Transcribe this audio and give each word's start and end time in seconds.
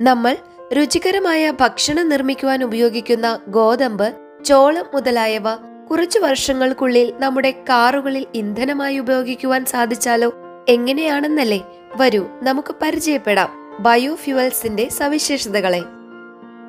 നമ്മൾ 0.00 0.36
രുചികരമായ 0.72 1.50
ഭക്ഷണം 1.50 2.08
നിർമ്മിക്കുവാൻ 2.08 2.64
ഉപയോഗിക്കുന്ന 2.64 3.40
ഗോതമ്പ് 3.48 4.14
ചോളം 4.44 4.84
മുതലായവ 4.94 5.42
കുറച്ചു 5.90 6.18
വർഷങ്ങൾക്കുള്ളിൽ 6.18 7.12
നമ്മുടെ 7.18 7.50
കാറുകളിൽ 7.50 8.26
ഇന്ധനമായി 8.34 8.98
ഉപയോഗിക്കുവാൻ 8.98 9.64
സാധിച്ചാലോ? 9.64 10.32
എങ്ങനെയാണെന്നല്ലേ? 10.68 11.62
വരൂ 11.96 12.26
നമുക്ക് 12.42 12.74
പരിചയപ്പെടാം 12.82 13.76
ബയോഫ്യുവൽസിന്റെ 13.80 14.88
സവിശേഷതകളെ. 14.88 15.80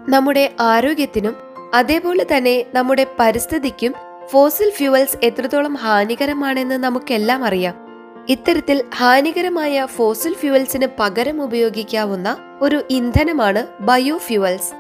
നമ്മുടെ 0.10 0.54
ആരോഗ്യത്തിനും 0.60 1.36
അതേപോലെ 1.74 2.26
തന്നെ 2.38 2.66
നമ്മുടെ 2.74 3.06
പരിസ്ഥിതിക്കും 3.20 3.94
ഫോസിൽ 4.30 4.70
ഫ്യൂവൽസ് 4.70 5.18
എത്രത്തോളം 5.24 5.74
ഹാനികരമാണെന്ന് 5.76 6.76
നമുക്കെല്ലാം 6.76 7.46
അറിയാം. 7.46 7.76
ഇത്തരത്തിൽ 8.30 8.84
ഹാനികരമായ 8.96 9.86
ഫോസിൽ 9.86 10.34
ഫ്യൂവൽസിന് 10.34 10.88
പകരം 11.00 11.44
ഉപയോഗിക്കാവുന്ന 11.44 12.51
ഒരു 12.62 12.84
ഇന്ധനമാണ് 12.90 13.68
ബയോഫ്യൂവൽസ്. 13.80 14.74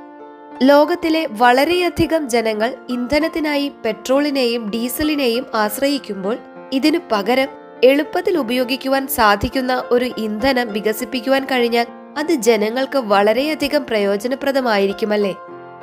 ലോകത്തിലെ 0.63 1.27
വളരെയധികം 1.31 2.29
ജനങ്ങൾ 2.29 2.75
ഇന്ധനത്തിനായി 2.89 3.71
പെട്രോളിനെയും 3.85 4.69
ഡീസലിനെയും 4.69 5.45
ആശ്രയിക്കുമ്പോൾ 5.55 6.37
ഇതിനു 6.73 6.99
പകരം 7.11 7.47
എളുപ്പത്തിൽ 7.83 8.37
ഉപയോഗിക്കുവാൻ 8.37 9.07
സാധിക്കുന്ന 9.07 9.83
ഒരു 9.91 10.05
ഇന്ധനം 10.17 10.73
വികസിപ്പിക്കുവാൻ 10.73 11.45
കഴിഞ്ഞാൽ 11.45 11.85
അത് 12.17 12.33
ജനങ്ങൾക്ക് 12.33 12.97
വളരെയധികം 12.97 13.85
പ്രയോജനപ്രദമായിരിക്കുമല്ലേ? 13.85 15.35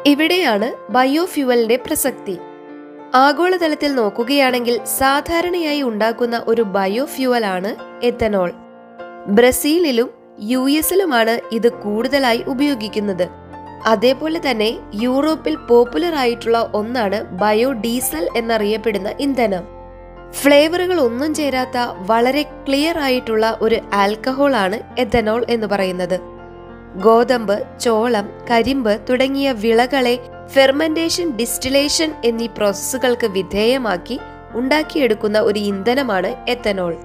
ഇവിടെയാണ് 0.07 0.93
ബയോഫ്യൂവലിന്റെ 0.93 1.77
പ്രസക്തി. 1.77 2.39
ആഗോളതലത്തിൽ 3.15 3.95
നോക്കുകയാണെങ്കിൽ 3.95 4.81
സാധാരണയായി 4.99 5.83
ഉണ്ടാക്കുന്ന 5.83 6.45
ഒരു 6.49 6.63
ബയോഫ്യൂവലാണ് 6.63 7.77
എത്തനോൾ. 8.05 8.53
ബ്രസീലിലും 9.29 10.18
യു 10.41 10.71
എസിലുമാണ് 10.71 11.55
ഇത് 11.55 11.73
കൂടുതലായി 11.73 12.45
ഉപയോഗിക്കുന്നത്. 12.49 13.29
അതേപോലെ 13.87 14.41
തന്നെ 14.51 14.79
യൂറോപ്പിൽ 14.95 15.57
പോപ്പുലർ 15.57 16.15
ആയിട്ടുള്ള 16.15 16.71
ഒന്നാണ് 16.75 17.25
ബയോ 17.25 17.69
ബയോഡീസൽ 17.69 18.29
എന്നറിയപ്പെടുന്ന 18.37 19.15
ഇന്ധനം. 19.21 19.79
ഫ്ലേവറുകൾ 20.33 21.01
ഒന്നും 21.01 21.35
ചേരാത്ത 21.35 21.79
വളരെ 22.07 22.43
ക്ലിയർ 22.43 22.99
ആയിട്ടുള്ള 22.99 23.59
ഒരു 23.61 23.79
ആൽക്കഹോൾ 23.93 24.57
ആണ് 24.57 25.01
എഥനോൾ 25.01 25.47
എന്ന് 25.49 25.67
പറയുന്നത്. 25.67 26.21
ഗോതമ്പ് 26.97 27.79
ചോളം 27.81 28.31
കരിമ്പ് 28.51 29.01
തുടങ്ങിയ 29.11 29.53
വിളകളെ 29.53 30.19
ഫെർമെന്റേഷൻ 30.55 31.31
ഡിസ്റ്റിലേഷൻ 31.31 32.15
എന്നീ 32.25 32.47
പ്രോസസ്സുകൾക്ക് 32.47 33.27
വിധേയമാക്കി 33.27 34.19
ഉണ്ടാക്കിയെടുക്കുന്ന 34.55 35.39
ഒരു 35.39 35.59
ഇന്ധനമാണ് 35.59 36.51
എത്തനോൾ 36.51 36.97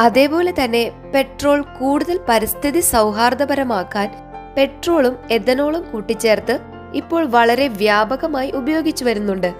അതേപോലെ 0.00 0.54
തന്നെ 0.64 1.10
പെട്രോൾ 1.14 1.60
കൂടുതൽ 1.60 2.20
പരിസ്ഥിതി 2.28 2.80
സൗഹാർദ്ദപരമാക്കാൻ 2.80 4.10
പെട്രോളും 4.58 5.16
എഥനോളും 5.30 5.90
കൂട്ടിച്ചേർത്ത് 5.92 6.58
ഇപ്പോൾ 6.94 7.24
വളരെ 7.24 7.68
വ്യാപകമായി 7.68 8.50
ഉപയോഗിച്ചു 8.50 9.04
വരുന്നുണ്ട്. 9.04 9.52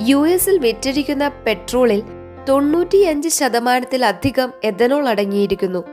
യു 0.00 0.28
എസിൽ 0.28 0.58
വിറ്റിരിക്കുന്ന 0.58 1.28
പെട്രോളിൽ 1.28 2.02
തൊണ്ണൂറ്റിയഞ്ച് 2.48 3.28
ശതമാനത്തിലധികം 3.28 4.52
എഥനോൾ 4.64 5.08
അടങ്ങിയിരിക്കുന്നു. 5.08 5.84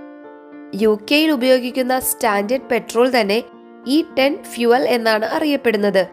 യു 0.82 1.00
കെയിൽ 1.12 1.32
ഉപയോഗിക്കുന്ന 1.32 2.00
സ്റ്റാൻഡേർഡ് 2.00 2.70
പെട്രോൾ 2.72 3.12
തന്നെ 3.20 3.44
ഇ 3.88 4.04
ടെൻ 4.20 4.44
ഫ്യുവൽ 4.44 4.84
എന്നാണ് 4.88 5.26
അറിയപ്പെടുന്നത്. 5.26 6.08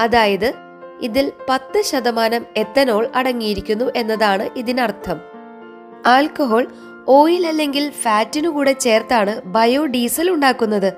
അതായത് 0.00 0.54
ഇതിൽ 1.00 1.32
പത്ത് 1.48 1.82
ശതമാനം 1.82 2.46
എത്തനോൾ 2.56 3.08
അടങ്ങിയിരിക്കുന്നു 3.14 3.92
എന്നതാണ് 3.96 4.48
ഇതിനർത്ഥം. 4.56 5.20
ആൽക്കഹോൾ 6.06 6.68
ഓയിൽ 7.08 7.46
അല്ലെങ്കിൽ 7.46 7.90
ഫാറ്റിനു 7.90 8.48
കൂടെ 8.48 8.72
ചേർത്താണ് 8.72 9.42
ബയോഡീസൽ 9.44 10.30
ഉണ്ടാക്കുന്നത്. 10.30 10.92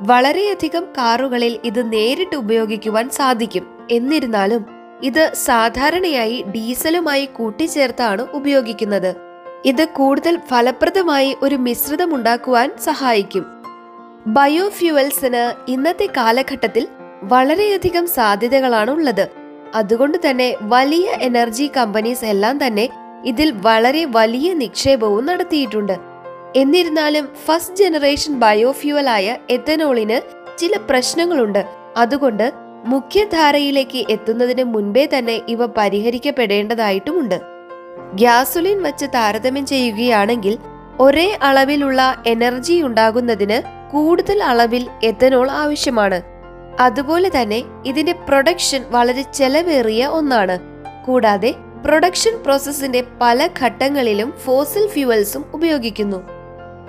വളരെയധികം 0.00 0.84
കാറുകളിൽ 0.98 1.58
ഇത് 1.64 1.92
നേരിട്ട് 1.92 2.36
ഉപയോഗിക്കുവാൻ 2.36 3.10
സാധിക്കും. 3.10 3.88
എന്നിരുന്നാലും 3.90 4.66
ഇത് 5.02 5.30
സാധാരണയായി 5.34 6.42
ഡീസലുമായി 6.42 7.24
കൂട്ടിച്ചേർത്താണ് 7.24 8.26
ഉപയോഗിക്കുന്നത്. 8.32 9.14
ഇത് 9.64 9.84
കൂടുതൽ 9.84 10.38
ഫലപ്രദമായി 10.48 11.36
ഒരു 11.42 11.54
മിശ്രിതം 11.54 12.14
ഉണ്ടാക്കുവാൻ 12.14 12.70
സഹായിക്കും. 12.84 13.46
ബയോഫ്യൂവൽസിന് 14.26 15.70
ഇന്നത്തെ 15.70 16.08
കാലഘട്ടത്തിൽ 16.16 16.88
വളരെയധികം 17.22 18.06
സാധ്യതകളാണ് 18.06 18.90
ഉള്ളത് 18.90 19.28
അതുകൊണ്ട് 19.74 20.30
തന്നെ 20.30 20.54
വലിയ 20.60 21.08
എനർജി 21.10 21.70
കമ്പനീസ് 21.76 22.24
എല്ലാം 22.24 22.66
തന്നെ 22.66 23.05
ഇതിൽ 23.26 23.50
വളരെ 23.50 24.04
വലിയ 24.04 24.52
നിക്ഷേപവും 24.52 25.26
നടത്തിയിട്ടുണ്ട്. 25.26 25.92
എന്നിരുന്നാലും 26.56 27.28
ഫസ്റ്റ് 27.46 27.74
ജനറേഷൻ 27.74 28.34
ബയോഫ്യൂവലായ 28.34 29.36
എത്തനോളിന് 29.50 30.20
ചില 30.58 30.76
പ്രശ്നങ്ങളുണ്ട്. 30.90 31.66
അതുകൊണ്ട് 31.96 32.52
മുഖ്യധാരയിലേക്ക് 32.84 34.06
എത്തുന്നതിന് 34.10 34.64
മുൻപേ 34.64 35.08
തന്നെ 35.18 35.40
ഇവ 35.48 35.66
പരിഹരിക്കപ്പെടേണ്ടതായിട്ടുമുണ്ട്. 35.66 37.40
ഗ്യാസുലിൻ 38.14 38.82
വച്ച് 38.82 39.06
താരതമ്യം 39.14 39.66
ചെയ്യുകയാണെങ്കിൽ 39.66 40.58
ഒരേ 41.00 41.38
അളവിലുള്ള 41.42 42.22
എനർജി 42.26 42.82
ഉണ്ടാകുന്നതിന് 42.82 43.90
കൂടുതൽ 43.92 44.42
അളവിൽ 44.42 44.86
എത്തനോൾ 45.02 45.50
ആവശ്യമാണ്. 45.50 46.22
അതുപോലെ 46.80 47.30
തന്നെ 47.40 47.62
ഇതിന്റെ 47.86 48.12
പ്രൊഡക്ഷൻ 48.12 48.82
വളരെ 48.90 49.22
ചെലവേറിയ 49.22 50.06
ഒന്നാണ്. 50.06 50.58
കൂടാതെ 51.06 51.54
പ്രൊഡക്ഷൻ 51.86 52.42
പ്രോസസ്സിന്റെ 52.44 53.04
പല 53.20 53.48
ഘട്ടങ്ങളിലും 53.60 54.32
ഫോസിൽ 54.44 54.86
ഫ്യൂവൽസും 54.86 55.44
ഉപയോഗിക്കുന്നു. 55.54 56.16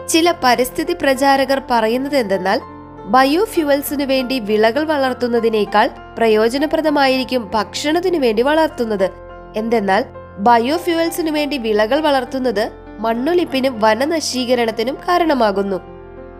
ചില 0.07 0.33
പരിസ്ഥിതി 0.43 0.93
പ്രചാരകർ 0.93 1.61
പറയുന്നത് 1.71 2.17
എന്തെന്നാൽ 2.17 2.61
ബയോഫ്യൂവൽസിനു 3.05 4.05
വേണ്ടി 4.05 4.39
വിളകൾ 4.39 4.83
വളർത്തുന്നതിനേക്കാൾ 4.83 5.89
പ്രയോജനപ്രദമായിരിക്കും 6.17 7.51
ഭക്ഷണത്തിനു 7.53 8.19
വേണ്ടി 8.19 8.41
വളർത്തുന്നത്. 8.41 9.09
എന്തെന്നാൽ 9.55 10.05
ബയോഫ്യൂവൽസിനു 10.39 11.31
വേണ്ടി 11.31 11.57
വിളകൾ 11.57 11.99
വളർത്തുന്നത് 11.99 12.71
മണ്ണൊലിപ്പിനും 12.99 13.79
വനനശീകരണത്തിനും 13.79 14.95
കാരണമാകുന്നു. 14.95 15.79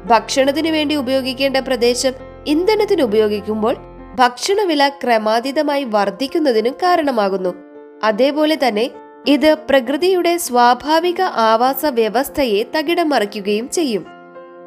ഭക്ഷണത്തിനു 0.06 0.72
വേണ്ടി 0.72 0.96
ഉപയോഗിക്കേണ്ട 0.96 1.58
പ്രദേശം 1.58 2.12
ഇന്ധനത്തിന് 2.48 3.02
ഉപയോഗിക്കുമ്പോൾ 3.02 3.76
ഭക്ഷണവില 4.16 4.88
ക്രമാതീതമായി 4.88 5.84
വർദ്ധിക്കുന്നതിനും 5.84 6.74
കാരണമാകുന്നു. 6.74 7.67
അതേപോലെ 8.04 8.58
തന്നെ 8.68 8.90
ഇത് 9.28 9.56
പ്രകൃതിയുടെ 9.70 10.38
സ്വാഭാവിക 10.38 11.22
ആവാസ 11.22 11.86
വ്യവസ്ഥയെ 11.86 12.64
തകിടം 12.64 13.10
മറിക്കുകയും 13.10 13.70
ചെയ്യും. 13.70 14.06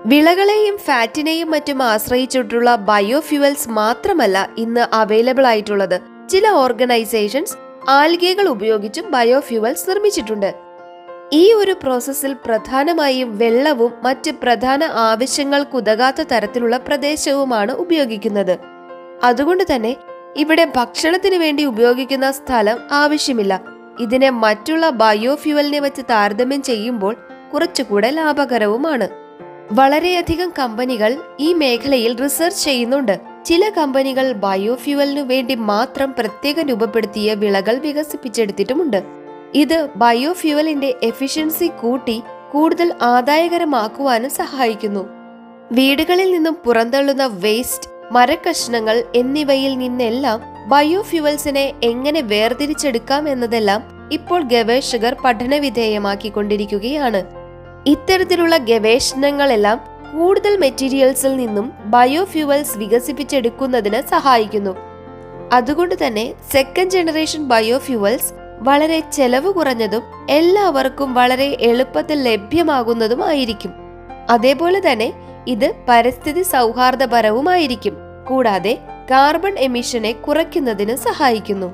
വിളകളെയും 0.06 0.78
ഫാറ്റിനെയും 0.78 1.50
മറ്റും 1.50 1.82
ആശ്രയിച്ചിട്ടുള്ള 1.82 2.76
ബയോഫ്യൂവൽസ് 2.76 3.68
മാത്രമല്ല 3.68 4.50
ഇന്ന് 4.58 4.94
അവൈലബിൾ 4.94 5.46
ആയിട്ടുള്ളത്. 5.46 6.00
ചില 6.28 6.48
ഓർഗനൈസേഷൻസ് 6.48 7.56
ആൽഗകൾ 7.88 8.48
ഉപയോഗിച്ചും 8.48 9.10
ബയോഫ്യൂവൽസ് 9.10 9.90
നിർമ്മിച്ചിട്ടുണ്ട്. 9.90 10.54
ഈ 11.32 11.52
ഒരു 11.52 11.72
പ്രോസസ്സിൽ 11.72 12.36
പ്രധാനമായും 12.44 13.38
വെള്ളവും 13.38 13.92
മറ്റ് 14.02 14.30
പ്രധാന 14.30 14.84
ആവശ്യങ്ങൾക്കുതകാത്ത 14.84 16.22
തരത്തിലുള്ള 16.22 16.76
പ്രദേശവുമാണ് 16.76 17.72
ഉപയോഗിക്കുന്നത്. 17.72 18.58
അതുകൊണ്ട് 19.22 19.64
തന്നെ 19.74 19.96
ഇവിടെ 20.36 20.72
ഭക്ഷണത്തിന് 20.76 21.34
വേണ്ടി 21.34 21.64
ഉപയോഗിക്കുന്ന 21.64 22.30
സ്ഥലം 22.30 22.78
ആവശ്യമില്ല. 22.92 23.60
ഇതിനെ 24.00 24.30
മറ്റുള്ള 24.30 24.90
ബയോഫ്യൂവലിനെ 24.90 25.78
വെച്ച് 25.78 26.02
താരതമ്യം 26.10 26.62
ചെയ്യുമ്പോൾ 26.62 27.16
കുറച്ചുകൂടെ 27.54 28.10
ലാഭകരവുമാണ്. 28.10 29.08
വളരെയധികം 29.72 30.52
കമ്പനികൾ 30.58 31.16
ഈ 31.40 31.52
മേഖലയിൽ 31.52 32.22
റിസർച്ച് 32.22 32.64
ചെയ്യുന്നുണ്ട്. 32.64 33.20
ചില 33.44 33.70
കമ്പനികൾ 33.78 34.32
ബയോഫ്യൂവലിനു 34.32 35.20
വേണ്ടി 35.20 35.54
മാത്രം 35.54 36.14
പ്രത്യേകം 36.18 36.68
രൂപപ്പെടുത്തിയ 36.68 37.34
വിളകൾ 37.34 37.78
വികസിപ്പിച്ചെടുത്തിട്ടുമുണ്ട്. 37.78 39.02
ഇത് 39.54 39.88
ബയോഫ്യൂവലിന്റെ 39.96 40.94
എഫിഷ്യൻസി 41.02 41.70
കൂട്ടി 41.82 42.22
കൂടുതൽ 42.52 42.94
ആദായകരമാക്കുവാനും 43.02 44.30
സഹായിക്കുന്നു. 44.30 45.08
വീടുകളിൽ 45.72 46.32
നിന്നും 46.32 46.56
പുറന്തള്ളുന്ന 46.64 47.26
വേസ്റ്റ് 47.26 47.99
മരക്കഷ്ണങ്ങൾ 48.10 49.04
എന്നിവയിൽ 49.14 49.74
നിന്നെല്ലാം 49.78 50.42
ബയോഫ്യൂവൽസിനെ 50.68 51.72
എങ്ങനെ 51.82 52.20
വേർതിരിച്ചെടുക്കാം 52.20 53.28
എന്നതെല്ലാം 53.28 54.08
ഇപ്പോൾ 54.12 54.42
ഗവേഷകർ 54.42 55.16
പഠനവിധേയമാക്കിക്കൊണ്ടിരിക്കുകയാണ്. 55.24 57.22
ഇത്തരത്തിലുള്ള 57.86 58.56
ഗവേഷണങ്ങളെല്ലാം 58.56 59.80
കൂടുതൽ 60.16 60.56
മെറ്റീരിയൽസിൽ 60.56 61.36
നിന്നും 61.36 61.72
ബയോഫ്യൂവൽസ് 61.84 62.78
വികസിപ്പിച്ചെടുക്കുന്നതിന് 62.78 64.10
സഹായിക്കുന്നു. 64.10 64.76
അതുകൊണ്ട് 65.52 66.06
തന്നെ 66.06 66.34
സെക്കൻഡ് 66.52 66.90
ജനറേഷൻ 66.90 67.44
ബയോഫ്യൂവൽസ് 67.44 68.32
വളരെ 68.58 69.00
ചെലവ് 69.12 69.54
കുറഞ്ഞതും 69.54 70.02
എല്ലാവർക്കും 70.30 71.14
വളരെ 71.14 71.56
എളുപ്പത്തിൽ 71.60 72.22
ലഭ്യമാകുന്നതുമായിരിക്കും. 72.22 73.72
അതേപോലെ 74.30 74.92
തന്നെ 74.92 75.12
ഇത് 75.46 75.74
പരിസ്ഥിതി 75.88 76.42
സൗഹാർദ്ദപരവുമായിരിക്കും. 76.42 77.96
കൂടാതെ 78.28 78.78
കാർബൺ 79.10 79.58
എമിഷനെ 79.58 80.12
കുറയ്ക്കുന്നതിന് 80.12 80.96
സഹായിക്കുന്നു. 80.96 81.66